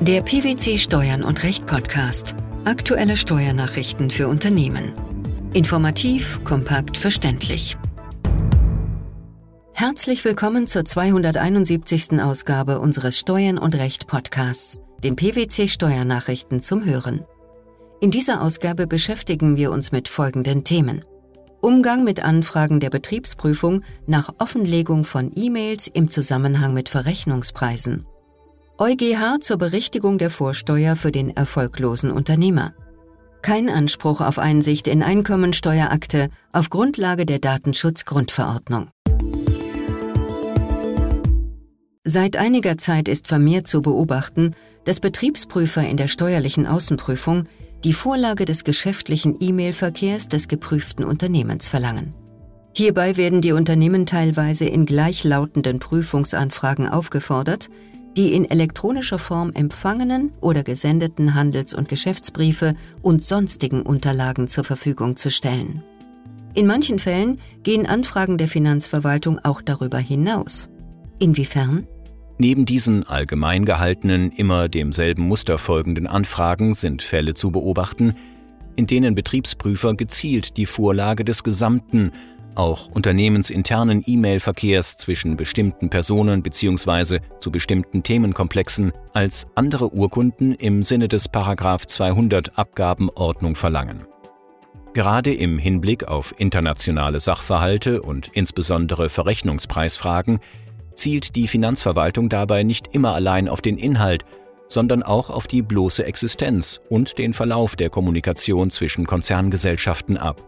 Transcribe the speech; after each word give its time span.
Der 0.00 0.22
PwC 0.22 0.78
Steuern 0.78 1.24
und 1.24 1.42
Recht 1.42 1.66
Podcast. 1.66 2.36
Aktuelle 2.64 3.16
Steuernachrichten 3.16 4.10
für 4.10 4.28
Unternehmen. 4.28 4.92
Informativ, 5.54 6.38
kompakt, 6.44 6.96
verständlich. 6.96 7.76
Herzlich 9.72 10.24
willkommen 10.24 10.68
zur 10.68 10.84
271. 10.84 12.20
Ausgabe 12.20 12.78
unseres 12.78 13.18
Steuern 13.18 13.58
und 13.58 13.74
Recht 13.74 14.06
Podcasts, 14.06 14.78
den 15.02 15.16
PwC 15.16 15.66
Steuernachrichten 15.66 16.60
zum 16.60 16.84
Hören. 16.84 17.24
In 18.00 18.12
dieser 18.12 18.40
Ausgabe 18.40 18.86
beschäftigen 18.86 19.56
wir 19.56 19.72
uns 19.72 19.90
mit 19.90 20.06
folgenden 20.06 20.62
Themen. 20.62 21.04
Umgang 21.60 22.04
mit 22.04 22.22
Anfragen 22.22 22.78
der 22.78 22.90
Betriebsprüfung 22.90 23.82
nach 24.06 24.30
Offenlegung 24.38 25.02
von 25.02 25.32
E-Mails 25.34 25.88
im 25.88 26.08
Zusammenhang 26.08 26.72
mit 26.72 26.88
Verrechnungspreisen. 26.88 28.06
EuGH 28.80 29.40
zur 29.40 29.56
Berichtigung 29.56 30.18
der 30.18 30.30
Vorsteuer 30.30 30.94
für 30.94 31.10
den 31.10 31.36
erfolglosen 31.36 32.12
Unternehmer. 32.12 32.74
Kein 33.42 33.68
Anspruch 33.68 34.20
auf 34.20 34.38
Einsicht 34.38 34.86
in 34.86 35.02
Einkommensteuerakte 35.02 36.28
auf 36.52 36.70
Grundlage 36.70 37.26
der 37.26 37.40
Datenschutzgrundverordnung. 37.40 38.90
Seit 42.04 42.36
einiger 42.36 42.78
Zeit 42.78 43.08
ist 43.08 43.26
vermehrt 43.26 43.66
zu 43.66 43.82
beobachten, 43.82 44.54
dass 44.84 45.00
Betriebsprüfer 45.00 45.82
in 45.82 45.96
der 45.96 46.06
steuerlichen 46.06 46.68
Außenprüfung 46.68 47.46
die 47.82 47.92
Vorlage 47.92 48.44
des 48.44 48.62
geschäftlichen 48.62 49.38
E-Mail-Verkehrs 49.40 50.28
des 50.28 50.46
geprüften 50.46 51.04
Unternehmens 51.04 51.68
verlangen. 51.68 52.14
Hierbei 52.76 53.16
werden 53.16 53.40
die 53.40 53.50
Unternehmen 53.50 54.06
teilweise 54.06 54.66
in 54.66 54.86
gleichlautenden 54.86 55.80
Prüfungsanfragen 55.80 56.88
aufgefordert, 56.88 57.70
die 58.18 58.34
in 58.34 58.50
elektronischer 58.50 59.18
Form 59.18 59.52
empfangenen 59.54 60.32
oder 60.40 60.64
gesendeten 60.64 61.34
Handels- 61.34 61.72
und 61.72 61.88
Geschäftsbriefe 61.88 62.74
und 63.00 63.22
sonstigen 63.22 63.82
Unterlagen 63.82 64.48
zur 64.48 64.64
Verfügung 64.64 65.16
zu 65.16 65.30
stellen. 65.30 65.84
In 66.52 66.66
manchen 66.66 66.98
Fällen 66.98 67.38
gehen 67.62 67.86
Anfragen 67.86 68.36
der 68.36 68.48
Finanzverwaltung 68.48 69.38
auch 69.44 69.62
darüber 69.62 69.98
hinaus. 69.98 70.68
Inwiefern? 71.20 71.86
Neben 72.38 72.66
diesen 72.66 73.04
allgemein 73.04 73.64
gehaltenen, 73.64 74.32
immer 74.32 74.68
demselben 74.68 75.22
Muster 75.22 75.56
folgenden 75.56 76.08
Anfragen 76.08 76.74
sind 76.74 77.02
Fälle 77.02 77.34
zu 77.34 77.52
beobachten, 77.52 78.16
in 78.74 78.88
denen 78.88 79.14
Betriebsprüfer 79.14 79.94
gezielt 79.94 80.56
die 80.56 80.66
Vorlage 80.66 81.24
des 81.24 81.44
gesamten, 81.44 82.10
auch 82.58 82.88
unternehmensinternen 82.88 84.02
E-Mail-Verkehrs 84.04 84.96
zwischen 84.96 85.36
bestimmten 85.36 85.90
Personen 85.90 86.42
bzw. 86.42 87.20
zu 87.40 87.50
bestimmten 87.50 88.02
Themenkomplexen 88.02 88.92
als 89.12 89.46
andere 89.54 89.94
Urkunden 89.94 90.54
im 90.54 90.82
Sinne 90.82 91.08
des 91.08 91.28
200 91.86 92.58
Abgabenordnung 92.58 93.54
verlangen. 93.54 94.06
Gerade 94.94 95.32
im 95.32 95.58
Hinblick 95.58 96.08
auf 96.08 96.34
internationale 96.38 97.20
Sachverhalte 97.20 98.02
und 98.02 98.30
insbesondere 98.32 99.08
Verrechnungspreisfragen 99.08 100.40
zielt 100.94 101.36
die 101.36 101.46
Finanzverwaltung 101.46 102.28
dabei 102.28 102.64
nicht 102.64 102.88
immer 102.94 103.14
allein 103.14 103.48
auf 103.48 103.60
den 103.60 103.78
Inhalt, 103.78 104.24
sondern 104.68 105.02
auch 105.02 105.30
auf 105.30 105.46
die 105.46 105.62
bloße 105.62 106.04
Existenz 106.04 106.80
und 106.88 107.18
den 107.18 107.34
Verlauf 107.34 107.76
der 107.76 107.90
Kommunikation 107.90 108.70
zwischen 108.70 109.06
Konzerngesellschaften 109.06 110.16
ab. 110.16 110.47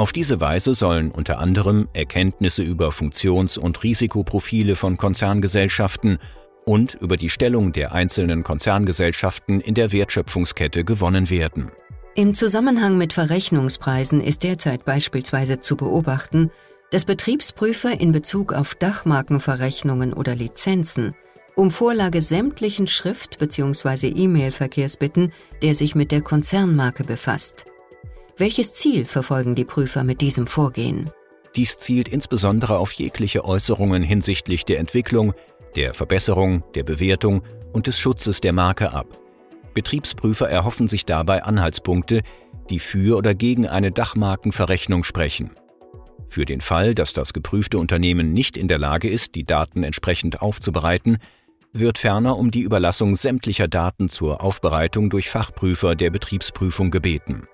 Auf 0.00 0.12
diese 0.12 0.40
Weise 0.40 0.72
sollen 0.72 1.10
unter 1.10 1.40
anderem 1.40 1.86
Erkenntnisse 1.92 2.62
über 2.62 2.90
Funktions- 2.90 3.58
und 3.58 3.82
Risikoprofile 3.82 4.74
von 4.74 4.96
Konzerngesellschaften 4.96 6.16
und 6.64 6.94
über 6.94 7.18
die 7.18 7.28
Stellung 7.28 7.74
der 7.74 7.92
einzelnen 7.92 8.42
Konzerngesellschaften 8.42 9.60
in 9.60 9.74
der 9.74 9.92
Wertschöpfungskette 9.92 10.84
gewonnen 10.84 11.28
werden. 11.28 11.70
Im 12.14 12.32
Zusammenhang 12.32 12.96
mit 12.96 13.12
Verrechnungspreisen 13.12 14.22
ist 14.22 14.42
derzeit 14.42 14.86
beispielsweise 14.86 15.60
zu 15.60 15.76
beobachten, 15.76 16.50
dass 16.90 17.04
Betriebsprüfer 17.04 18.00
in 18.00 18.12
Bezug 18.12 18.54
auf 18.54 18.74
Dachmarkenverrechnungen 18.76 20.14
oder 20.14 20.34
Lizenzen 20.34 21.14
um 21.56 21.70
Vorlage 21.70 22.22
sämtlichen 22.22 22.86
Schrift- 22.86 23.38
bzw. 23.38 24.08
E-Mail-Verkehrs 24.08 24.96
bitten, 24.96 25.30
der 25.62 25.74
sich 25.74 25.94
mit 25.94 26.10
der 26.10 26.22
Konzernmarke 26.22 27.04
befasst. 27.04 27.66
Welches 28.36 28.74
Ziel 28.74 29.04
verfolgen 29.04 29.54
die 29.54 29.64
Prüfer 29.64 30.04
mit 30.04 30.20
diesem 30.20 30.46
Vorgehen? 30.46 31.10
Dies 31.56 31.78
zielt 31.78 32.08
insbesondere 32.08 32.78
auf 32.78 32.92
jegliche 32.92 33.44
Äußerungen 33.44 34.02
hinsichtlich 34.02 34.64
der 34.64 34.78
Entwicklung, 34.78 35.34
der 35.76 35.94
Verbesserung, 35.94 36.62
der 36.74 36.84
Bewertung 36.84 37.42
und 37.72 37.86
des 37.86 37.98
Schutzes 37.98 38.40
der 38.40 38.52
Marke 38.52 38.92
ab. 38.92 39.18
Betriebsprüfer 39.74 40.48
erhoffen 40.48 40.88
sich 40.88 41.06
dabei 41.06 41.42
Anhaltspunkte, 41.42 42.22
die 42.70 42.78
für 42.78 43.16
oder 43.16 43.34
gegen 43.34 43.66
eine 43.66 43.90
Dachmarkenverrechnung 43.90 45.04
sprechen. 45.04 45.50
Für 46.28 46.44
den 46.44 46.60
Fall, 46.60 46.94
dass 46.94 47.12
das 47.12 47.32
geprüfte 47.32 47.78
Unternehmen 47.78 48.32
nicht 48.32 48.56
in 48.56 48.68
der 48.68 48.78
Lage 48.78 49.08
ist, 49.08 49.34
die 49.34 49.44
Daten 49.44 49.82
entsprechend 49.82 50.40
aufzubereiten, 50.40 51.18
wird 51.72 51.98
ferner 51.98 52.36
um 52.36 52.50
die 52.50 52.62
Überlassung 52.62 53.14
sämtlicher 53.16 53.68
Daten 53.68 54.08
zur 54.08 54.40
Aufbereitung 54.40 55.10
durch 55.10 55.30
Fachprüfer 55.30 55.94
der 55.96 56.10
Betriebsprüfung 56.10 56.90
gebeten. 56.90 57.48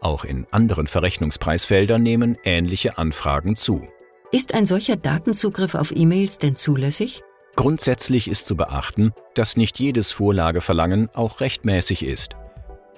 Auch 0.00 0.24
in 0.24 0.46
anderen 0.50 0.86
Verrechnungspreisfeldern 0.86 2.02
nehmen 2.02 2.38
ähnliche 2.44 2.96
Anfragen 2.96 3.54
zu. 3.56 3.88
Ist 4.32 4.54
ein 4.54 4.64
solcher 4.64 4.96
Datenzugriff 4.96 5.74
auf 5.74 5.94
E-Mails 5.94 6.38
denn 6.38 6.54
zulässig? 6.54 7.22
Grundsätzlich 7.56 8.28
ist 8.28 8.46
zu 8.46 8.56
beachten, 8.56 9.12
dass 9.34 9.56
nicht 9.56 9.78
jedes 9.78 10.12
Vorlageverlangen 10.12 11.10
auch 11.14 11.40
rechtmäßig 11.40 12.04
ist. 12.04 12.36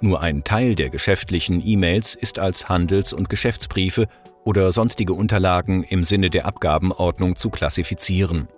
Nur 0.00 0.20
ein 0.20 0.44
Teil 0.44 0.74
der 0.74 0.90
geschäftlichen 0.90 1.60
E-Mails 1.64 2.14
ist 2.14 2.38
als 2.38 2.68
Handels- 2.68 3.12
und 3.12 3.28
Geschäftsbriefe 3.28 4.06
oder 4.44 4.70
sonstige 4.72 5.14
Unterlagen 5.14 5.84
im 5.84 6.04
Sinne 6.04 6.30
der 6.30 6.46
Abgabenordnung 6.46 7.36
zu 7.36 7.50
klassifizieren. 7.50 8.48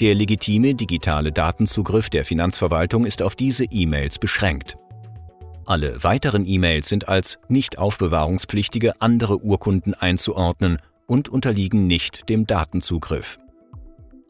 Der 0.00 0.14
legitime 0.14 0.74
digitale 0.74 1.32
Datenzugriff 1.32 2.10
der 2.10 2.24
Finanzverwaltung 2.24 3.06
ist 3.06 3.22
auf 3.22 3.36
diese 3.36 3.64
E-Mails 3.64 4.18
beschränkt. 4.18 4.76
Alle 5.66 6.02
weiteren 6.04 6.46
E-Mails 6.46 6.88
sind 6.88 7.08
als 7.08 7.38
nicht 7.48 7.78
aufbewahrungspflichtige 7.78 9.00
andere 9.00 9.38
Urkunden 9.42 9.94
einzuordnen 9.94 10.78
und 11.06 11.28
unterliegen 11.28 11.86
nicht 11.86 12.28
dem 12.28 12.46
Datenzugriff. 12.46 13.38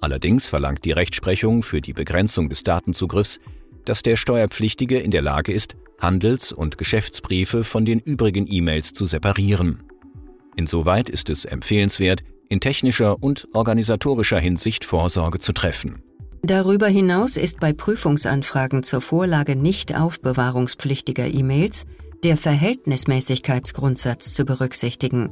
Allerdings 0.01 0.47
verlangt 0.47 0.85
die 0.85 0.93
Rechtsprechung 0.93 1.63
für 1.63 1.81
die 1.81 1.93
Begrenzung 1.93 2.49
des 2.49 2.63
Datenzugriffs, 2.63 3.41
dass 3.85 4.03
der 4.03 4.17
Steuerpflichtige 4.17 4.99
in 4.99 5.11
der 5.11 5.23
Lage 5.23 5.53
ist, 5.53 5.77
Handels- 6.01 6.53
und 6.53 6.79
Geschäftsbriefe 6.79 7.65
von 7.65 7.85
den 7.85 8.01
übrigen 8.01 8.47
E-Mails 8.49 8.93
zu 8.93 9.07
separieren. 9.07 9.83
Insoweit 10.57 11.09
ist 11.09 11.31
es 11.31 11.45
empfehlenswert, 11.45 12.23
in 12.49 12.61
technischer 12.61 13.23
und 13.23 13.49
organisatorischer 13.55 14.39
Hinsicht 14.39 14.85
Vorsorge 14.85 15.39
zu 15.39 15.53
treffen. 15.53 16.03
Darüber 16.47 16.89
hinaus 16.89 17.39
ist 17.39 17.59
bei 17.59 17.73
Prüfungsanfragen 17.73 18.83
zur 18.83 19.01
Vorlage 19.01 19.57
nicht 19.57 19.97
aufbewahrungspflichtiger 19.99 21.27
E-Mails 21.27 21.87
der 22.23 22.37
Verhältnismäßigkeitsgrundsatz 22.37 24.35
zu 24.35 24.45
berücksichtigen. 24.45 25.31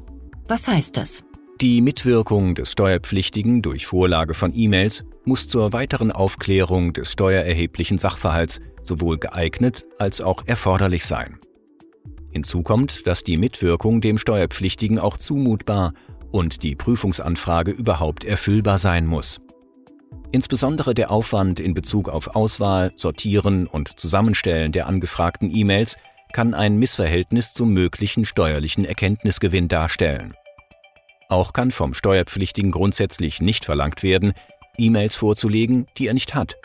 Was 0.48 0.68
heißt 0.68 0.96
das? 0.96 1.22
Die 1.60 1.82
Mitwirkung 1.82 2.54
des 2.54 2.72
Steuerpflichtigen 2.72 3.60
durch 3.60 3.86
Vorlage 3.86 4.32
von 4.32 4.54
E-Mails 4.54 5.04
muss 5.26 5.48
zur 5.48 5.74
weiteren 5.74 6.12
Aufklärung 6.12 6.94
des 6.94 7.12
steuererheblichen 7.12 7.98
Sachverhalts 7.98 8.60
sowohl 8.82 9.18
geeignet 9.18 9.84
als 9.98 10.22
auch 10.22 10.42
erforderlich 10.46 11.04
sein. 11.04 11.38
Hinzu 12.30 12.62
kommt, 12.62 13.06
dass 13.06 13.22
die 13.22 13.36
Mitwirkung 13.36 14.00
dem 14.00 14.16
Steuerpflichtigen 14.16 14.98
auch 14.98 15.18
zumutbar 15.18 15.92
und 16.30 16.62
die 16.62 16.74
Prüfungsanfrage 16.74 17.70
überhaupt 17.70 18.24
erfüllbar 18.24 18.78
sein 18.78 19.06
muss. 19.06 19.42
Insbesondere 20.30 20.94
der 20.94 21.10
Aufwand 21.10 21.60
in 21.60 21.74
Bezug 21.74 22.08
auf 22.08 22.34
Auswahl, 22.34 22.92
Sortieren 22.96 23.66
und 23.66 24.00
Zusammenstellen 24.00 24.72
der 24.72 24.86
angefragten 24.86 25.54
E-Mails 25.54 25.96
kann 26.32 26.54
ein 26.54 26.78
Missverhältnis 26.78 27.52
zum 27.52 27.72
möglichen 27.72 28.24
steuerlichen 28.24 28.84
Erkenntnisgewinn 28.84 29.68
darstellen. 29.68 30.34
Auch 31.28 31.52
kann 31.52 31.70
vom 31.70 31.94
Steuerpflichtigen 31.94 32.70
grundsätzlich 32.72 33.40
nicht 33.40 33.64
verlangt 33.64 34.02
werden, 34.02 34.32
E-Mails 34.78 35.14
vorzulegen, 35.14 35.86
die 35.98 36.06
er 36.06 36.14
nicht 36.14 36.34
hat. 36.34 36.56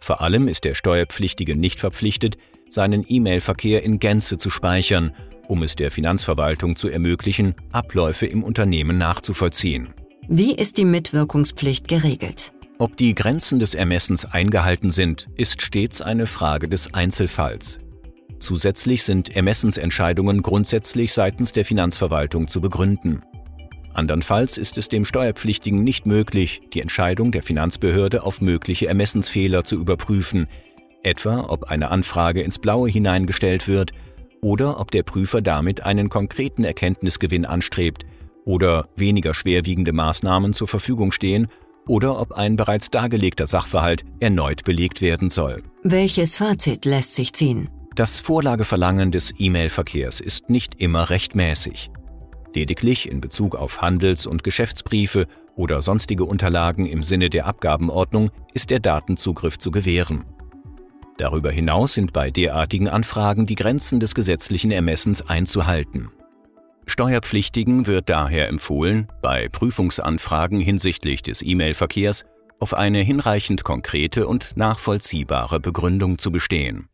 Vor 0.00 0.22
allem 0.22 0.48
ist 0.48 0.64
der 0.64 0.74
Steuerpflichtige 0.74 1.56
nicht 1.56 1.78
verpflichtet, 1.78 2.36
seinen 2.70 3.04
E-Mail-Verkehr 3.06 3.82
in 3.82 3.98
Gänze 3.98 4.38
zu 4.38 4.48
speichern, 4.48 5.14
um 5.46 5.62
es 5.62 5.76
der 5.76 5.90
Finanzverwaltung 5.90 6.76
zu 6.76 6.88
ermöglichen, 6.88 7.54
Abläufe 7.72 8.26
im 8.26 8.42
Unternehmen 8.42 8.98
nachzuvollziehen. 8.98 9.92
Wie 10.28 10.54
ist 10.54 10.76
die 10.76 10.84
Mitwirkungspflicht 10.84 11.88
geregelt? 11.88 12.52
Ob 12.80 12.96
die 12.96 13.14
Grenzen 13.14 13.58
des 13.58 13.74
Ermessens 13.74 14.24
eingehalten 14.24 14.90
sind, 14.90 15.28
ist 15.36 15.60
stets 15.60 16.00
eine 16.00 16.24
Frage 16.24 16.66
des 16.66 16.94
Einzelfalls. 16.94 17.78
Zusätzlich 18.38 19.02
sind 19.02 19.36
Ermessensentscheidungen 19.36 20.40
grundsätzlich 20.40 21.12
seitens 21.12 21.52
der 21.52 21.66
Finanzverwaltung 21.66 22.48
zu 22.48 22.62
begründen. 22.62 23.20
Andernfalls 23.92 24.56
ist 24.56 24.78
es 24.78 24.88
dem 24.88 25.04
Steuerpflichtigen 25.04 25.84
nicht 25.84 26.06
möglich, 26.06 26.62
die 26.72 26.80
Entscheidung 26.80 27.32
der 27.32 27.42
Finanzbehörde 27.42 28.22
auf 28.22 28.40
mögliche 28.40 28.86
Ermessensfehler 28.86 29.62
zu 29.62 29.76
überprüfen, 29.76 30.46
etwa 31.02 31.50
ob 31.50 31.64
eine 31.64 31.90
Anfrage 31.90 32.40
ins 32.40 32.58
Blaue 32.58 32.88
hineingestellt 32.88 33.68
wird 33.68 33.92
oder 34.40 34.80
ob 34.80 34.90
der 34.90 35.02
Prüfer 35.02 35.42
damit 35.42 35.82
einen 35.82 36.08
konkreten 36.08 36.64
Erkenntnisgewinn 36.64 37.44
anstrebt 37.44 38.06
oder 38.46 38.88
weniger 38.96 39.34
schwerwiegende 39.34 39.92
Maßnahmen 39.92 40.54
zur 40.54 40.66
Verfügung 40.66 41.12
stehen 41.12 41.48
oder 41.90 42.20
ob 42.20 42.32
ein 42.32 42.54
bereits 42.54 42.88
dargelegter 42.90 43.48
Sachverhalt 43.48 44.04
erneut 44.20 44.62
belegt 44.62 45.00
werden 45.00 45.28
soll. 45.28 45.64
Welches 45.82 46.36
Fazit 46.36 46.84
lässt 46.84 47.16
sich 47.16 47.32
ziehen? 47.32 47.68
Das 47.96 48.20
Vorlageverlangen 48.20 49.10
des 49.10 49.34
E-Mail-Verkehrs 49.36 50.20
ist 50.20 50.48
nicht 50.48 50.80
immer 50.80 51.10
rechtmäßig. 51.10 51.90
Lediglich 52.54 53.10
in 53.10 53.20
Bezug 53.20 53.56
auf 53.56 53.82
Handels- 53.82 54.26
und 54.26 54.44
Geschäftsbriefe 54.44 55.26
oder 55.56 55.82
sonstige 55.82 56.24
Unterlagen 56.24 56.86
im 56.86 57.02
Sinne 57.02 57.28
der 57.28 57.46
Abgabenordnung 57.46 58.30
ist 58.54 58.70
der 58.70 58.78
Datenzugriff 58.78 59.58
zu 59.58 59.72
gewähren. 59.72 60.24
Darüber 61.18 61.50
hinaus 61.50 61.94
sind 61.94 62.12
bei 62.12 62.30
derartigen 62.30 62.88
Anfragen 62.88 63.46
die 63.46 63.56
Grenzen 63.56 63.98
des 63.98 64.14
gesetzlichen 64.14 64.70
Ermessens 64.70 65.28
einzuhalten. 65.28 66.10
Steuerpflichtigen 66.86 67.86
wird 67.86 68.08
daher 68.08 68.48
empfohlen, 68.48 69.08
bei 69.22 69.48
Prüfungsanfragen 69.48 70.60
hinsichtlich 70.60 71.22
des 71.22 71.42
E-Mail-Verkehrs 71.42 72.24
auf 72.58 72.74
eine 72.74 73.00
hinreichend 73.00 73.64
konkrete 73.64 74.26
und 74.26 74.56
nachvollziehbare 74.56 75.60
Begründung 75.60 76.18
zu 76.18 76.30
bestehen. 76.30 76.88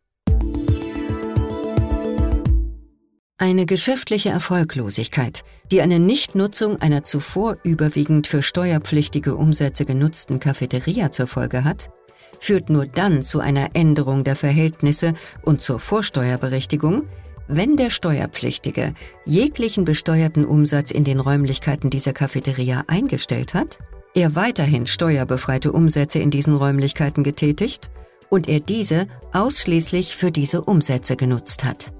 Eine 3.39 3.67
geschäftliche 3.67 4.29
Erfolglosigkeit, 4.29 5.43
die 5.71 5.81
eine 5.81 5.99
Nichtnutzung 5.99 6.81
einer 6.81 7.03
zuvor 7.03 7.57
überwiegend 7.63 8.25
für 8.25 8.41
steuerpflichtige 8.41 9.35
Umsätze 9.35 9.85
genutzten 9.85 10.39
Cafeteria 10.39 11.11
zur 11.11 11.27
Folge 11.27 11.63
hat, 11.63 11.91
führt 12.39 12.69
nur 12.69 12.87
dann 12.87 13.21
zu 13.21 13.39
einer 13.39 13.75
Änderung 13.75 14.23
der 14.23 14.35
Verhältnisse 14.35 15.13
und 15.43 15.61
zur 15.61 15.79
Vorsteuerberechtigung, 15.79 17.07
wenn 17.47 17.77
der 17.77 17.89
Steuerpflichtige 17.89 18.93
jeglichen 19.25 19.85
besteuerten 19.85 20.45
Umsatz 20.45 20.91
in 20.91 21.03
den 21.03 21.19
Räumlichkeiten 21.19 21.89
dieser 21.89 22.13
Cafeteria 22.13 22.83
eingestellt 22.87 23.53
hat, 23.53 23.79
er 24.13 24.35
weiterhin 24.35 24.87
steuerbefreite 24.87 25.71
Umsätze 25.71 26.19
in 26.19 26.31
diesen 26.31 26.55
Räumlichkeiten 26.55 27.23
getätigt 27.23 27.89
und 28.29 28.49
er 28.49 28.59
diese 28.59 29.07
ausschließlich 29.33 30.15
für 30.15 30.31
diese 30.31 30.63
Umsätze 30.63 31.15
genutzt 31.15 31.63
hat. 31.63 31.93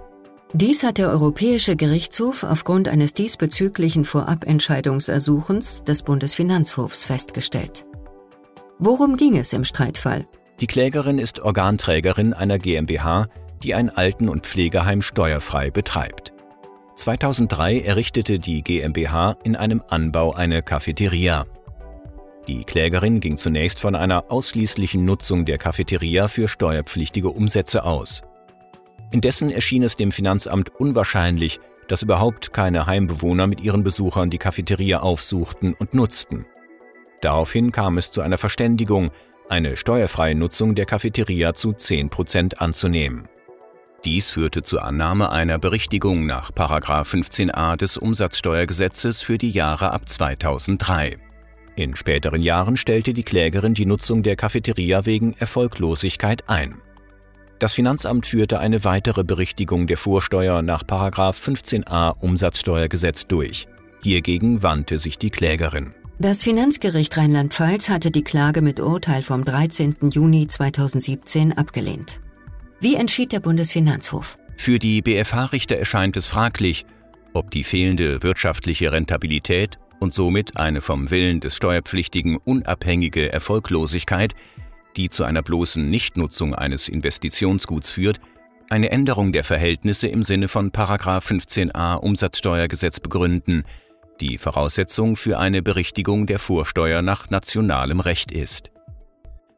Dies 0.54 0.84
hat 0.84 0.98
der 0.98 1.10
Europäische 1.10 1.76
Gerichtshof 1.76 2.44
aufgrund 2.44 2.88
eines 2.88 3.14
diesbezüglichen 3.14 4.06
Vorabentscheidungsersuchens 4.06 5.84
des 5.84 6.04
Bundesfinanzhofs 6.04 7.06
festgestellt. 7.06 7.86
Worum 8.80 9.18
ging 9.18 9.38
es 9.38 9.54
im 9.54 9.66
Streitfall? 9.66 10.26
Die 10.60 10.68
Klägerin 10.68 11.20
ist 11.20 11.40
Organträgerin 11.40 12.34
einer 12.34 12.60
GmbH, 12.60 13.28
die 13.64 13.76
ein 13.76 13.90
Alten- 13.90 14.30
und 14.30 14.46
Pflegeheim 14.46 15.02
steuerfrei 15.02 15.72
betreibt. 15.72 16.34
2003 16.96 17.82
errichtete 17.82 18.40
die 18.40 18.64
GmbH 18.64 19.38
in 19.44 19.56
einem 19.56 19.84
Anbau 19.88 20.34
eine 20.34 20.64
Cafeteria. 20.64 21.46
Die 22.48 22.64
Klägerin 22.64 23.20
ging 23.20 23.38
zunächst 23.38 23.80
von 23.80 23.94
einer 23.94 24.32
ausschließlichen 24.32 25.04
Nutzung 25.04 25.46
der 25.46 25.58
Cafeteria 25.58 26.28
für 26.28 26.48
steuerpflichtige 26.48 27.30
Umsätze 27.30 27.84
aus. 27.84 28.22
Indessen 29.12 29.52
erschien 29.52 29.84
es 29.84 29.96
dem 29.96 30.12
Finanzamt 30.12 30.70
unwahrscheinlich, 30.80 31.60
dass 31.88 32.04
überhaupt 32.04 32.54
keine 32.54 32.86
Heimbewohner 32.86 33.48
mit 33.48 33.62
ihren 33.62 33.84
Besuchern 33.84 34.30
die 34.30 34.38
Cafeteria 34.38 35.02
aufsuchten 35.02 35.74
und 35.74 35.94
nutzten. 35.94 36.46
Daraufhin 37.22 37.72
kam 37.72 37.98
es 37.98 38.12
zu 38.12 38.22
einer 38.22 38.38
Verständigung, 38.38 39.12
eine 39.50 39.78
steuerfreie 39.78 40.36
Nutzung 40.36 40.76
der 40.76 40.86
Cafeteria 40.86 41.54
zu 41.54 41.74
10 41.74 42.10
Prozent 42.10 42.62
anzunehmen. 42.62 43.28
Dies 44.08 44.30
führte 44.30 44.64
zur 44.64 44.86
Annahme 44.86 45.34
einer 45.34 45.60
Berichtigung 45.60 46.26
nach 46.26 46.52
15a 46.52 47.76
des 47.76 47.98
Umsatzsteuergesetzes 47.98 49.22
für 49.22 49.38
die 49.38 49.52
Jahre 49.52 49.92
ab 49.92 50.08
2003. 50.08 51.18
In 51.76 51.94
späteren 51.94 52.42
Jahren 52.42 52.78
stellte 52.78 53.14
die 53.14 53.24
Klägerin 53.24 53.74
die 53.74 53.86
Nutzung 53.86 54.24
der 54.24 54.38
Cafeteria 54.38 55.06
wegen 55.06 55.34
Erfolglosigkeit 55.34 56.48
ein. 56.48 56.76
Das 57.60 57.74
Finanzamt 57.74 58.28
führte 58.28 58.60
eine 58.60 58.86
weitere 58.86 59.26
Berichtigung 59.26 59.88
der 59.88 59.98
Vorsteuer 59.98 60.62
nach 60.62 60.84
15a 60.84 62.18
Umsatzsteuergesetz 62.18 63.28
durch. 63.28 63.68
Hiergegen 64.02 64.64
wandte 64.64 65.00
sich 65.00 65.18
die 65.18 65.32
Klägerin. 65.32 65.94
Das 66.18 66.44
Finanzgericht 66.44 67.18
Rheinland-Pfalz 67.18 67.90
hatte 67.90 68.10
die 68.10 68.24
Klage 68.24 68.62
mit 68.62 68.80
Urteil 68.80 69.22
vom 69.22 69.44
13. 69.44 69.98
Juni 70.14 70.48
2017 70.48 71.58
abgelehnt. 71.58 72.22
Wie 72.80 72.96
entschied 72.96 73.32
der 73.32 73.40
Bundesfinanzhof? 73.40 74.38
Für 74.56 74.80
die 74.80 75.02
BFH-Richter 75.02 75.78
erscheint 75.78 76.18
es 76.18 76.26
fraglich, 76.26 76.86
ob 77.34 77.52
die 77.52 77.64
fehlende 77.64 78.24
wirtschaftliche 78.24 78.92
Rentabilität 78.92 79.80
und 80.00 80.14
somit 80.14 80.58
eine 80.58 80.82
vom 80.82 81.10
Willen 81.10 81.40
des 81.40 81.56
Steuerpflichtigen 81.56 82.38
unabhängige 82.38 83.32
Erfolglosigkeit, 83.32 84.34
die 84.96 85.10
zu 85.10 85.24
einer 85.24 85.44
bloßen 85.44 85.90
Nichtnutzung 85.90 86.56
eines 86.56 86.88
Investitionsguts 86.88 87.90
führt, 87.90 88.20
eine 88.70 88.92
Änderung 88.92 89.32
der 89.32 89.44
Verhältnisse 89.44 90.08
im 90.08 90.24
Sinne 90.24 90.48
von 90.48 90.72
15a 90.72 91.96
Umsatzsteuergesetz 91.96 93.00
begründen– 93.00 93.64
die 94.20 94.38
Voraussetzung 94.38 95.16
für 95.16 95.38
eine 95.40 95.62
Berichtigung 95.62 96.26
der 96.26 96.40
Vorsteuer 96.40 97.02
nach 97.02 97.30
nationalem 97.30 98.00
Recht 98.00 98.32
ist. 98.32 98.72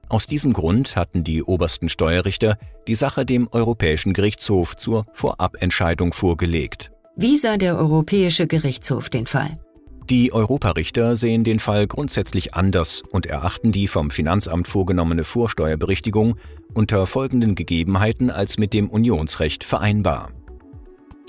Aus 0.09 0.25
diesem 0.25 0.53
Grund 0.53 0.95
hatten 0.95 1.23
die 1.23 1.43
obersten 1.43 1.87
Steuerrichter 1.87 2.57
die 2.87 2.95
Sache 2.95 3.25
dem 3.25 3.47
Europäischen 3.51 4.13
Gerichtshof 4.13 4.75
zur 4.75 5.05
Vorabentscheidung 5.13 6.13
vorgelegt. 6.13 6.91
Wie 7.15 7.37
sah 7.37 7.57
der 7.57 7.77
Europäische 7.77 8.47
Gerichtshof 8.47 9.09
den 9.09 9.27
Fall? 9.27 9.59
Die 10.09 10.33
Europarichter 10.33 11.15
sehen 11.15 11.43
den 11.43 11.59
Fall 11.59 11.85
grundsätzlich 11.85 12.55
anders 12.55 13.03
und 13.11 13.27
erachten 13.27 13.71
die 13.71 13.87
vom 13.87 14.09
Finanzamt 14.09 14.67
vorgenommene 14.67 15.23
Vorsteuerberichtigung 15.23 16.37
unter 16.73 17.05
folgenden 17.05 17.53
Gegebenheiten 17.53 18.31
als 18.31 18.57
mit 18.57 18.73
dem 18.73 18.89
Unionsrecht 18.89 19.63
vereinbar. 19.63 20.31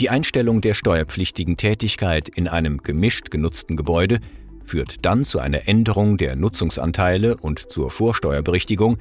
Die 0.00 0.08
Einstellung 0.08 0.62
der 0.62 0.72
steuerpflichtigen 0.72 1.58
Tätigkeit 1.58 2.30
in 2.30 2.48
einem 2.48 2.78
gemischt 2.78 3.30
genutzten 3.30 3.76
Gebäude 3.76 4.20
führt 4.70 5.04
dann 5.04 5.24
zu 5.24 5.40
einer 5.40 5.66
Änderung 5.66 6.16
der 6.16 6.36
Nutzungsanteile 6.36 7.36
und 7.36 7.72
zur 7.72 7.90
Vorsteuerberichtigung, 7.90 8.98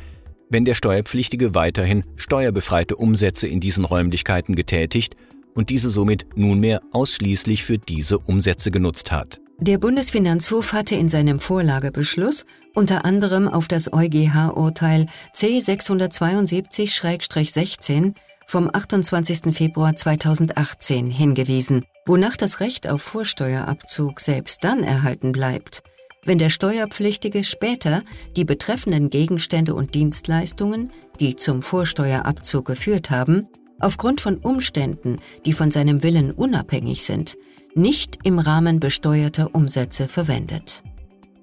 wenn 0.49 0.65
der 0.65 0.73
Steuerpflichtige 0.73 1.53
weiterhin 1.53 2.03
steuerbefreite 2.15 2.95
Umsätze 2.95 3.47
in 3.47 3.59
diesen 3.59 3.85
Räumlichkeiten 3.85 4.55
getätigt 4.55 5.15
und 5.53 5.69
diese 5.69 5.91
somit 5.91 6.25
nunmehr 6.35 6.81
ausschließlich 6.91 7.63
für 7.63 7.77
diese 7.77 8.17
Umsätze 8.17 8.71
genutzt 8.71 9.11
hat. 9.11 9.39
Der 9.59 9.77
Bundesfinanzhof 9.77 10.73
hatte 10.73 10.95
in 10.95 11.07
seinem 11.07 11.39
Vorlagebeschluss 11.39 12.47
unter 12.73 13.05
anderem 13.05 13.47
auf 13.47 13.67
das 13.67 13.93
EuGH-Urteil 13.93 15.05
C 15.33 15.59
672-16 15.59 18.15
vom 18.47 18.71
28. 18.73 19.55
Februar 19.55 19.93
2018 19.93 21.11
hingewiesen, 21.11 21.85
wonach 22.09 22.37
das 22.37 22.59
Recht 22.59 22.89
auf 22.89 23.03
Vorsteuerabzug 23.03 24.19
selbst 24.19 24.63
dann 24.63 24.83
erhalten 24.83 25.31
bleibt, 25.31 25.83
wenn 26.25 26.39
der 26.39 26.49
Steuerpflichtige 26.49 27.43
später 27.43 28.01
die 28.35 28.45
betreffenden 28.45 29.11
Gegenstände 29.11 29.75
und 29.75 29.93
Dienstleistungen, 29.93 30.91
die 31.19 31.35
zum 31.35 31.61
Vorsteuerabzug 31.61 32.65
geführt 32.65 33.11
haben, 33.11 33.47
aufgrund 33.79 34.21
von 34.21 34.37
Umständen, 34.37 35.19
die 35.45 35.53
von 35.53 35.69
seinem 35.69 36.01
Willen 36.01 36.31
unabhängig 36.31 37.05
sind, 37.05 37.37
nicht 37.75 38.17
im 38.23 38.39
Rahmen 38.39 38.79
besteuerter 38.79 39.53
Umsätze 39.53 40.07
verwendet. 40.07 40.81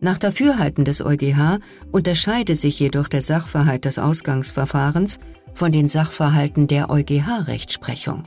Nach 0.01 0.19
Dafürhalten 0.19 0.85
des 0.85 1.01
EuGH 1.01 1.61
unterscheide 1.93 2.57
sich 2.57 2.81
jedoch 2.81 3.07
der 3.07 3.23
Sachverhalt 3.23 3.85
des 3.85 4.01
Ausgangsverfahrens 4.01 5.21
von 5.55 5.71
den 5.71 5.89
Sachverhalten 5.89 6.67
der 6.67 6.91
EuGH-Rechtsprechung. 6.91 8.25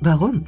Warum? 0.00 0.46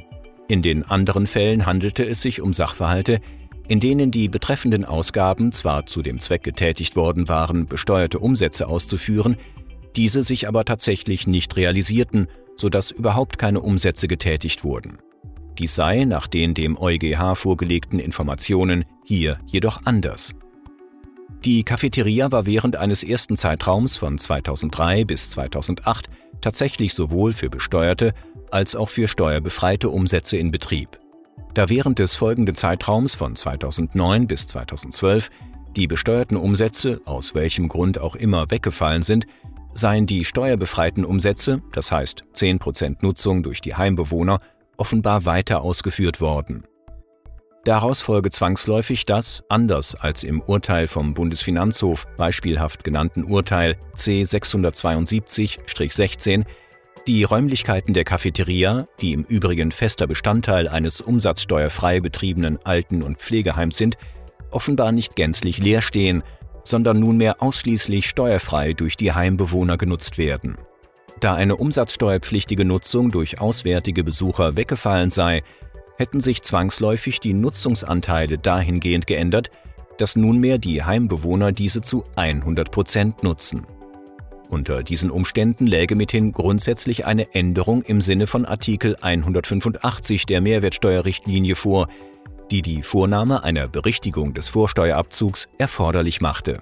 In 0.49 0.61
den 0.61 0.83
anderen 0.83 1.27
Fällen 1.27 1.65
handelte 1.65 2.05
es 2.05 2.21
sich 2.21 2.41
um 2.41 2.53
Sachverhalte, 2.53 3.19
in 3.67 3.81
denen 3.81 4.11
die 4.11 4.29
betreffenden 4.29 4.85
Ausgaben 4.85 5.51
zwar 5.51 5.85
zu 5.85 6.01
dem 6.01 6.19
Zweck 6.19 6.43
getätigt 6.43 6.95
worden 6.95 7.27
waren, 7.27 7.67
besteuerte 7.67 8.19
Umsätze 8.19 8.67
auszuführen, 8.67 9.35
diese 9.97 10.23
sich 10.23 10.47
aber 10.47 10.63
tatsächlich 10.63 11.27
nicht 11.27 11.57
realisierten, 11.57 12.27
sodass 12.55 12.91
überhaupt 12.91 13.37
keine 13.37 13.59
Umsätze 13.59 14.07
getätigt 14.07 14.63
wurden. 14.63 14.97
Dies 15.57 15.75
sei 15.75 16.05
nach 16.05 16.27
den 16.27 16.53
dem 16.53 16.77
EuGH 16.77 17.35
vorgelegten 17.35 17.99
Informationen 17.99 18.85
hier 19.05 19.39
jedoch 19.47 19.81
anders. 19.83 20.33
Die 21.43 21.63
Cafeteria 21.63 22.31
war 22.31 22.45
während 22.45 22.77
eines 22.77 23.03
ersten 23.03 23.37
Zeitraums 23.37 23.97
von 23.97 24.17
2003 24.17 25.03
bis 25.03 25.29
2008 25.31 26.09
tatsächlich 26.41 26.93
sowohl 26.93 27.33
für 27.33 27.49
besteuerte 27.49 28.13
als 28.51 28.75
auch 28.75 28.89
für 28.89 29.07
steuerbefreite 29.07 29.89
Umsätze 29.89 30.37
in 30.37 30.51
Betrieb. 30.51 30.99
Da 31.53 31.69
während 31.69 31.99
des 31.99 32.15
folgenden 32.15 32.55
Zeitraums 32.55 33.15
von 33.15 33.35
2009 33.35 34.27
bis 34.27 34.47
2012 34.47 35.29
die 35.75 35.87
besteuerten 35.87 36.37
Umsätze, 36.37 37.01
aus 37.05 37.35
welchem 37.35 37.67
Grund 37.67 37.99
auch 37.99 38.15
immer, 38.15 38.49
weggefallen 38.49 39.03
sind, 39.03 39.27
seien 39.73 40.07
die 40.07 40.25
steuerbefreiten 40.25 41.05
Umsätze, 41.05 41.61
das 41.71 41.91
heißt 41.91 42.25
10% 42.33 42.97
Nutzung 43.01 43.43
durch 43.43 43.61
die 43.61 43.75
Heimbewohner, 43.75 44.39
offenbar 44.77 45.25
weiter 45.25 45.61
ausgeführt 45.61 46.19
worden. 46.21 46.63
Daraus 47.63 47.99
folge 47.99 48.31
zwangsläufig 48.31 49.05
das, 49.05 49.43
anders 49.49 49.93
als 49.93 50.23
im 50.23 50.41
Urteil 50.41 50.87
vom 50.87 51.13
Bundesfinanzhof 51.13 52.07
beispielhaft 52.15 52.85
genannten 52.85 53.25
Urteil 53.25 53.75
C 53.93 54.21
672-16, 54.21 56.45
die 57.07 57.23
Räumlichkeiten 57.23 57.93
der 57.93 58.03
Cafeteria, 58.03 58.87
die 58.99 59.13
im 59.13 59.23
Übrigen 59.23 59.71
fester 59.71 60.07
Bestandteil 60.07 60.67
eines 60.67 60.99
umsatzsteuerfrei 60.99 62.01
betriebenen 62.01 62.59
Alten- 62.65 63.01
und 63.01 63.19
Pflegeheims 63.19 63.77
sind, 63.77 63.97
offenbar 64.51 64.91
nicht 64.91 65.15
gänzlich 65.15 65.57
leer 65.57 65.81
stehen, 65.81 66.21
sondern 66.65 66.99
nunmehr 66.99 67.41
ausschließlich 67.41 68.09
steuerfrei 68.09 68.73
durch 68.73 68.97
die 68.97 69.13
Heimbewohner 69.13 69.77
genutzt 69.77 70.17
werden. 70.17 70.57
Da 71.21 71.33
eine 71.33 71.55
umsatzsteuerpflichtige 71.55 72.65
Nutzung 72.65 73.09
durch 73.09 73.39
auswärtige 73.39 74.03
Besucher 74.03 74.57
weggefallen 74.57 75.09
sei, 75.09 75.43
hätten 75.97 76.19
sich 76.19 76.43
zwangsläufig 76.43 77.21
die 77.21 77.33
Nutzungsanteile 77.33 78.37
dahingehend 78.37 79.07
geändert, 79.07 79.49
dass 79.97 80.17
nunmehr 80.17 80.57
die 80.57 80.83
Heimbewohner 80.83 81.53
diese 81.53 81.81
zu 81.81 82.03
100 82.17 82.69
Prozent 82.69 83.23
nutzen. 83.23 83.65
Unter 84.49 84.81
diesen 84.81 85.11
Umständen 85.11 85.67
läge 85.67 85.95
mithin 85.95 86.31
grundsätzlich 86.31 87.05
eine 87.05 87.33
Änderung 87.33 87.81
im 87.81 88.01
Sinne 88.01 88.27
von 88.27 88.45
Artikel 88.45 88.95
185 89.01 90.25
der 90.25 90.39
Mehrwertsteuerrichtlinie 90.41 91.55
vor, 91.55 91.87
die 92.49 92.61
die 92.61 92.81
Vornahme 92.81 93.43
einer 93.43 93.67
Berichtigung 93.67 94.33
des 94.33 94.47
Vorsteuerabzugs 94.47 95.47
erforderlich 95.57 96.21
machte. 96.21 96.61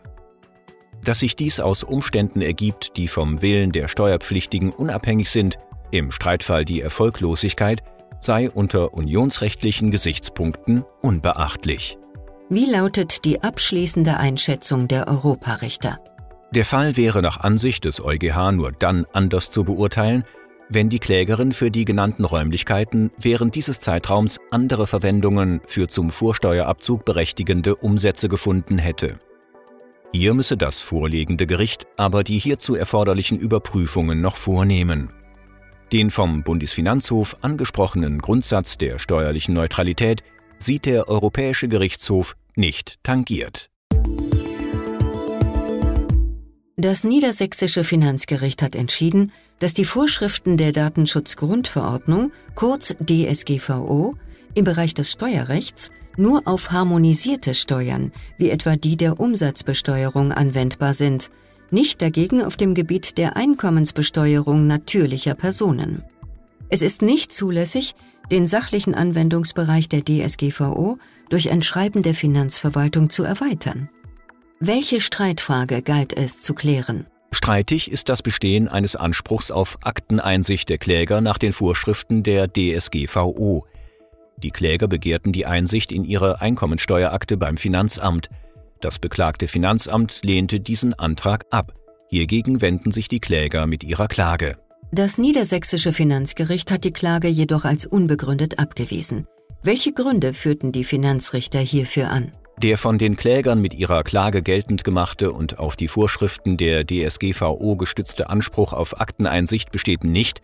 Dass 1.04 1.20
sich 1.20 1.36
dies 1.36 1.60
aus 1.60 1.84
Umständen 1.84 2.42
ergibt, 2.42 2.98
die 2.98 3.08
vom 3.08 3.44
Willen 3.44 3.72
der 3.72 3.88
Steuerpflichtigen 3.88 4.72
unabhängig 4.72 5.30
sind, 5.30 5.60
im 5.92 6.12
Streitfall 6.12 6.66
die 6.66 6.82
Erfolglosigkeit, 6.82 7.84
sei 8.20 8.50
unter 8.50 8.96
unionsrechtlichen 8.96 9.92
Gesichtspunkten 9.92 10.84
unbeachtlich. 11.02 12.00
Wie 12.50 12.66
lautet 12.66 13.26
die 13.26 13.44
abschließende 13.44 14.18
Einschätzung 14.18 14.88
der 14.88 15.08
Europarichter? 15.08 16.00
Der 16.52 16.66
Fall 16.66 16.96
wäre 16.96 17.22
nach 17.22 17.40
Ansicht 17.40 17.86
des 17.86 18.04
EuGH 18.04 18.52
nur 18.54 18.72
dann 18.72 19.06
anders 19.14 19.52
zu 19.52 19.64
beurteilen, 19.64 20.24
wenn 20.70 20.90
die 20.90 21.00
Klägerin 21.00 21.52
für 21.52 21.70
die 21.70 21.86
genannten 21.86 22.26
Räumlichkeiten 22.26 23.12
während 23.18 23.56
dieses 23.56 23.80
Zeitraums 23.80 24.40
andere 24.52 24.88
Verwendungen 24.88 25.62
für 25.68 25.88
zum 25.88 26.10
Vorsteuerabzug 26.12 27.06
berechtigende 27.06 27.76
Umsätze 27.76 28.30
gefunden 28.30 28.78
hätte. 28.78 29.20
Hier 30.12 30.34
müsse 30.34 30.56
das 30.58 30.80
vorliegende 30.80 31.46
Gericht 31.46 31.88
aber 31.98 32.24
die 32.24 32.40
hierzu 32.40 32.76
erforderlichen 32.76 33.38
Überprüfungen 33.38 34.22
noch 34.22 34.38
vornehmen. 34.38 35.12
Den 35.92 36.10
vom 36.10 36.44
Bundesfinanzhof 36.44 37.38
angesprochenen 37.42 38.20
Grundsatz 38.20 38.78
der 38.78 38.98
steuerlichen 38.98 39.54
Neutralität 39.54 40.24
sieht 40.58 40.86
der 40.86 41.10
Europäische 41.10 41.68
Gerichtshof 41.68 42.36
nicht 42.56 42.98
tangiert. 43.04 43.70
Das 46.78 47.04
niedersächsische 47.04 47.84
Finanzgericht 47.84 48.62
hat 48.62 48.76
entschieden, 48.76 49.32
dass 49.60 49.74
die 49.74 49.86
Vorschriften 49.86 50.58
der 50.58 50.72
Datenschutzgrundverordnung, 50.72 52.32
kurz 52.54 52.96
DSGVO, 53.00 54.16
im 54.56 54.66
Bereich 54.66 54.94
des 54.94 55.12
Steuerrechts 55.12 55.90
nur 56.18 56.44
auf 56.46 56.72
harmonisierte 56.72 57.54
Steuern, 57.54 58.12
wie 58.38 58.50
etwa 58.50 58.76
die 58.76 58.98
der 58.98 59.20
Umsatzbesteuerung, 59.20 60.32
anwendbar 60.32 60.94
sind– 60.94 61.30
nicht 61.72 62.02
dagegen 62.02 62.44
auf 62.44 62.58
dem 62.58 62.74
Gebiet 62.74 63.18
der 63.18 63.36
Einkommensbesteuerung 63.36 64.68
natürlicher 64.68 65.36
Personen. 65.36 66.04
Es 66.70 66.82
ist 66.82 67.02
nicht 67.02 67.34
zulässig, 67.34 67.96
den 68.32 68.48
sachlichen 68.48 68.96
Anwendungsbereich 68.96 69.90
der 69.90 70.04
DSGVO 70.04 70.98
durch 71.30 71.52
ein 71.52 71.62
Schreiben 71.62 72.02
der 72.02 72.14
Finanzverwaltung 72.14 73.10
zu 73.10 73.24
erweitern. 73.24 73.90
Welche 74.60 75.02
Streitfrage 75.02 75.82
galt 75.82 76.16
es 76.16 76.42
zu 76.42 76.54
klären? 76.54 77.08
Streitig 77.32 77.92
ist 77.92 78.10
das 78.10 78.22
Bestehen 78.22 78.68
eines 78.68 78.96
Anspruchs 78.96 79.52
auf 79.52 79.78
Akteneinsicht 79.82 80.70
der 80.70 80.78
Kläger 80.78 81.22
nach 81.22 81.38
den 81.38 81.54
Vorschriften 81.54 82.24
der 82.24 82.48
DSGVO. 82.48 83.66
Die 84.38 84.52
Kläger 84.52 84.88
begehrten 84.88 85.32
die 85.32 85.46
Einsicht 85.46 85.92
in 85.92 86.06
ihre 86.06 86.42
Einkommensteuerakte 86.42 87.38
beim 87.38 87.58
Finanzamt– 87.58 88.30
das 88.86 89.00
beklagte 89.00 89.48
Finanzamt 89.48 90.20
lehnte 90.22 90.60
diesen 90.60 90.94
Antrag 90.94 91.46
ab. 91.50 91.74
Hiergegen 92.08 92.62
wenden 92.62 92.92
sich 92.92 93.08
die 93.08 93.20
Kläger 93.20 93.66
mit 93.66 93.84
ihrer 93.84 94.08
Klage. 94.08 94.58
Das 94.92 95.18
niedersächsische 95.18 95.92
Finanzgericht 95.92 96.70
hat 96.70 96.84
die 96.84 96.94
Klage 96.94 97.28
jedoch 97.28 97.66
als 97.66 97.88
unbegründet 97.88 98.60
abgewiesen. 98.60 99.28
Welche 99.64 99.92
Gründe 99.92 100.34
führten 100.34 100.72
die 100.72 100.84
Finanzrichter 100.84 101.58
hierfür 101.58 102.12
an? 102.12 102.32
Der 102.62 102.78
von 102.78 102.98
den 102.98 103.18
Klägern 103.18 103.62
mit 103.62 103.74
ihrer 103.74 104.04
Klage 104.04 104.42
geltend 104.42 104.86
gemachte 104.86 105.34
und 105.34 105.60
auf 105.60 105.76
die 105.76 105.90
Vorschriften 105.90 106.56
der 106.56 106.86
DSGVO 106.86 107.76
gestützte 107.76 108.30
Anspruch 108.30 108.72
auf 108.72 109.00
Akteneinsicht 109.02 109.72
besteht 109.72 110.06
nicht, 110.06 110.42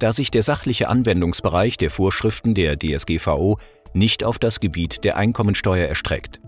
da 0.00 0.12
sich 0.12 0.32
der 0.32 0.42
sachliche 0.42 0.88
Anwendungsbereich 0.88 1.76
der 1.76 1.90
Vorschriften 1.90 2.54
der 2.54 2.76
DSGVO 2.76 3.58
nicht 3.92 4.24
auf 4.24 4.40
das 4.40 4.58
Gebiet 4.58 5.04
der 5.04 5.16
Einkommensteuer 5.16 5.86
erstreckt. 5.86 6.40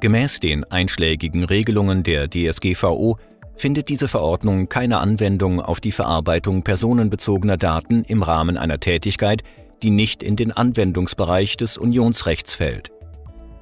Gemäß 0.00 0.38
den 0.38 0.64
einschlägigen 0.64 1.42
Regelungen 1.44 2.04
der 2.04 2.28
DSGVO 2.28 3.18
findet 3.56 3.88
diese 3.88 4.06
Verordnung 4.06 4.68
keine 4.68 4.98
Anwendung 4.98 5.60
auf 5.60 5.80
die 5.80 5.92
Verarbeitung 5.92 6.62
personenbezogener 6.62 7.56
Daten 7.56 8.04
im 8.04 8.22
Rahmen 8.22 8.56
einer 8.56 8.78
Tätigkeit, 8.78 9.42
die 9.82 9.90
nicht 9.90 10.22
in 10.22 10.36
den 10.36 10.52
Anwendungsbereich 10.52 11.56
des 11.56 11.76
Unionsrechts 11.76 12.54
fällt. 12.54 12.92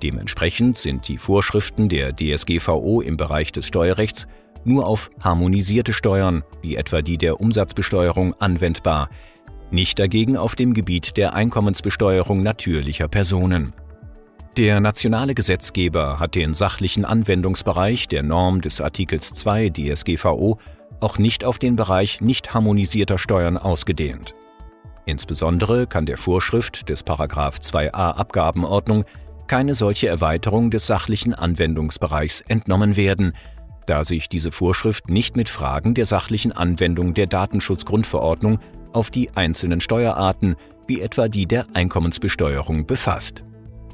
Dementsprechend 0.02 0.78
sind 0.78 1.09
die 1.09 1.19
Vorschriften 1.19 1.88
der 1.88 2.14
DSGVO 2.14 3.00
im 3.00 3.16
Bereich 3.16 3.52
des 3.52 3.66
Steuerrechts 3.66 4.26
nur 4.64 4.87
auf 4.87 5.11
harmonisierte 5.21 5.92
Steuern, 5.92 6.42
wie 6.62 6.76
etwa 6.76 7.02
die 7.02 7.19
der 7.19 7.40
Umsatzbesteuerung, 7.40 8.35
anwendbar, 8.35 9.09
nicht 9.71 9.99
dagegen 9.99 10.37
auf 10.37 10.57
dem 10.57 10.75
Gebiet 10.75 11.16
der 11.16 11.35
Einkommensbesteuerung 11.35 12.42
natürlicher 12.42 13.09
Personen. 13.09 13.73
Der 14.57 14.80
nationale 14.80 15.35
Gesetzgeber 15.35 16.19
hat 16.19 16.35
den 16.35 16.54
sachlichen 16.54 17.04
Anwendungsbereich 17.04 18.09
der 18.09 18.23
Norm 18.23 18.61
des 18.61 18.80
Artikels 18.80 19.33
2 19.33 19.71
DSGVO 19.71 20.59
auch 21.00 21.19
nicht 21.19 21.45
auf 21.45 21.59
den 21.59 21.76
Bereich 21.76 22.21
nicht 22.21 22.52
harmonisierter 22.52 23.16
Steuern 23.16 23.57
ausgedehnt. 23.57 24.35
Insbesondere 25.07 25.87
kann 25.87 26.04
der 26.04 26.19
Vorschrift 26.19 26.88
des 26.88 27.04
2a 27.07 27.90
Abgabenordnung 27.92 29.04
keine 29.50 29.75
solche 29.75 30.07
Erweiterung 30.07 30.71
des 30.71 30.87
sachlichen 30.87 31.35
Anwendungsbereichs 31.35 32.40
entnommen 32.47 32.95
werden, 32.95 33.33
da 33.85 34.04
sich 34.04 34.28
diese 34.28 34.52
Vorschrift 34.52 35.11
nicht 35.11 35.37
mit 35.37 35.49
Fragen 35.49 35.95
der 35.95 36.07
sachlichen 36.07 36.52
Anwendung 36.52 37.14
der 37.14 37.26
Datenschutzgrundverordnung 37.26 38.61
auf 38.92 39.11
die 39.11 39.28
einzelnen 39.35 39.80
Steuerarten, 39.80 40.54
wie 40.87 41.00
etwa 41.00 41.26
die 41.26 41.47
der 41.47 41.66
Einkommensbesteuerung, 41.75 42.87
befasst. 42.87 43.42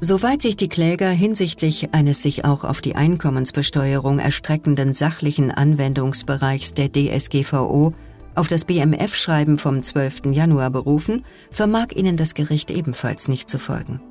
Soweit 0.03 0.43
sich 0.43 0.57
die 0.57 0.69
Kläger 0.69 1.09
hinsichtlich 1.09 1.95
eines 1.95 2.21
sich 2.21 2.45
auch 2.45 2.65
auf 2.65 2.83
die 2.83 2.95
Einkommensbesteuerung 2.95 4.19
erstreckenden 4.19 4.93
sachlichen 4.93 5.51
Anwendungsbereichs 5.51 6.75
der 6.75 6.93
DSGVO 6.93 7.95
auf 8.35 8.49
das 8.49 8.67
BMF-Schreiben 8.67 9.57
vom 9.57 9.83
12. 9.83 10.27
Januar 10.33 10.69
berufen, 10.69 11.25
vermag 11.51 11.93
ihnen 11.95 12.19
das 12.19 12.35
Gericht 12.35 12.71
ebenfalls 12.71 13.29
nicht 13.29 13.49
zu 13.49 13.59
folgen. 13.59 14.03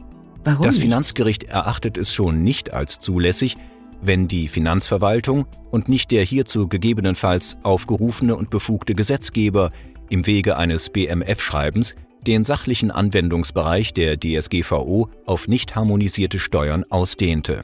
Warum 0.46 0.64
das 0.64 0.78
Finanzgericht 0.78 1.46
erachtet 1.46 1.98
es 1.98 2.14
schon 2.14 2.44
nicht 2.44 2.72
als 2.72 3.00
zulässig, 3.00 3.58
wenn 4.02 4.28
die 4.28 4.48
Finanzverwaltung 4.48 5.48
und 5.72 5.90
nicht 5.90 6.12
der 6.12 6.24
hierzu 6.24 6.68
gegebenenfalls 6.68 7.58
aufgerufene 7.64 8.36
und 8.36 8.52
befugte 8.52 8.94
Gesetzgeber 8.94 9.72
im 10.10 10.28
Wege 10.28 10.56
eines 10.56 10.90
BMF-Schreibens 10.90 11.96
den 12.28 12.44
sachlichen 12.44 12.92
Anwendungsbereich 12.92 13.94
der 13.94 14.20
DSGVO 14.20 15.10
auf 15.26 15.48
nicht 15.48 15.76
harmonisierte 15.76 16.38
Steuern 16.38 16.84
ausdehnte. 16.90 17.64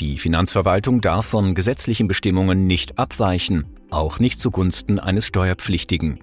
Die 0.00 0.18
Finanzverwaltung 0.18 1.00
darf 1.00 1.26
von 1.26 1.54
gesetzlichen 1.54 2.08
Bestimmungen 2.08 2.66
nicht 2.66 2.98
abweichen, 2.98 3.66
auch 3.90 4.18
nicht 4.18 4.40
zugunsten 4.40 4.98
eines 4.98 5.26
Steuerpflichtigen. 5.26 6.18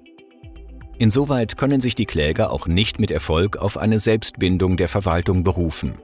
Insoweit 0.98 1.58
können 1.58 1.82
sich 1.82 1.96
die 1.96 2.06
Kläger 2.06 2.52
auch 2.52 2.68
nicht 2.68 3.00
mit 3.00 3.12
Erfolg 3.12 3.58
auf 3.58 3.78
eine 3.78 4.00
Selbstbindung 4.00 4.78
der 4.78 4.88
Verwaltung 4.88 5.44
berufen. 5.44 5.96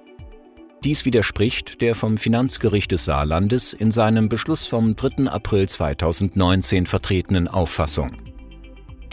Dies 0.83 1.05
widerspricht 1.05 1.79
der 1.79 1.95
vom 1.95 2.17
Finanzgericht 2.17 2.91
des 2.91 3.05
Saarlandes 3.05 3.71
in 3.71 3.91
seinem 3.91 4.27
Beschluss 4.27 4.65
vom 4.65 4.95
3. 4.95 5.29
April 5.29 5.69
2019 5.69 6.87
vertretenen 6.87 7.47
Auffassung. 7.47 8.11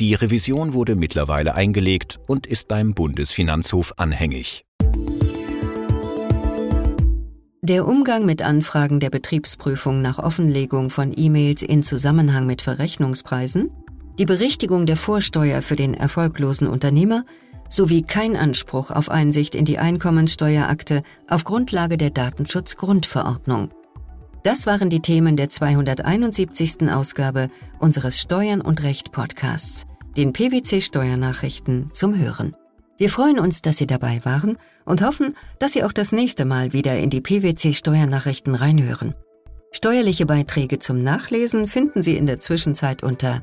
Die 0.01 0.15
Revision 0.15 0.73
wurde 0.73 0.97
mittlerweile 0.97 1.55
eingelegt 1.55 2.19
und 2.27 2.47
ist 2.47 2.69
beim 2.69 2.95
Bundesfinanzhof 2.95 3.95
anhängig. 3.99 4.65
Der 7.61 7.87
Umgang 7.87 8.25
mit 8.25 8.41
Anfragen 8.43 8.99
der 8.99 9.11
Betriebsprüfung 9.11 10.01
nach 10.01 10.19
Offenlegung 10.19 10.89
von 10.89 11.13
E-Mails 11.15 11.63
in 11.63 11.83
Zusammenhang 11.83 12.47
mit 12.47 12.63
Verrechnungspreisen, 12.63 13.71
die 14.19 14.27
Berichtigung 14.27 14.87
der 14.87 14.97
Vorsteuer 14.97 15.63
für 15.63 15.77
den 15.77 15.95
erfolglosen 15.95 16.67
Unternehmer 16.67 17.25
sowie 17.69 18.03
kein 18.03 18.37
Anspruch 18.37 18.91
auf 18.91 19.11
Einsicht 19.11 19.55
in 19.55 19.65
die 19.65 19.79
Einkommenssteuerakte 19.79 21.03
auf 21.29 21.45
Grundlage 21.45 21.97
der 21.97 22.11
Datenschutzgrundverordnung. 22.11 23.71
Das 24.43 24.67
waren 24.67 24.89
die 24.89 25.01
Themen 25.01 25.37
der 25.37 25.51
271. 25.51 26.91
Ausgabe 26.91 27.51
unseres 27.79 28.21
Steuern 28.21 28.61
und 28.61 28.83
Recht 28.83 29.13
Podcasts, 29.13 29.85
den 30.17 30.33
PwC 30.33 30.81
Steuernachrichten 30.81 31.91
zum 31.93 32.19
Hören. 32.19 32.57
Wir 32.97 33.11
freuen 33.11 33.39
uns, 33.39 33.63
dass 33.63 33.77
Sie 33.77 33.87
dabei 33.87 34.25
waren 34.25 34.57
und 34.85 35.03
hoffen, 35.03 35.35
dass 35.59 35.75
Sie 35.75 35.85
auch 35.85 35.93
das 35.93 36.13
nächste 36.13 36.45
Mal 36.45 36.73
wieder 36.73 36.99
in 36.99 37.11
die 37.11 37.21
PwC 37.21 37.75
Steuernachrichten 37.75 38.55
reinhören. 38.55 39.15
Steuerliche 39.71 40.25
Beiträge 40.25 40.79
zum 40.79 41.03
Nachlesen 41.03 41.67
finden 41.67 42.03
Sie 42.03 42.17
in 42.17 42.27
der 42.27 42.41
Zwischenzeit 42.41 43.03
unter 43.03 43.43